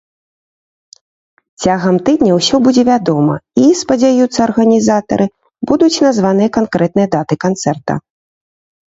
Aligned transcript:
Цягам 1.65 1.95
тыдня 2.05 2.31
ўсё 2.37 2.55
будзе 2.67 2.83
вядома 2.91 3.35
і, 3.63 3.67
спадзяюцца 3.81 4.39
арганізатары, 4.47 5.27
будуць 5.73 5.91
названыя 6.07 6.49
канкрэтныя 6.57 7.07
даты 7.17 7.33
канцэрта. 7.47 7.93